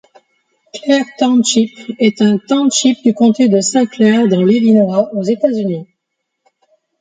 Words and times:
Clair 0.73 1.05
Township 1.19 1.69
est 1.99 2.23
un 2.23 2.39
township 2.39 3.03
du 3.03 3.13
comté 3.13 3.49
de 3.49 3.61
Saint 3.61 3.85
Clair 3.85 4.27
dans 4.27 4.41
l'Illinois, 4.43 5.11
aux 5.13 5.21
États-Unis. 5.21 5.85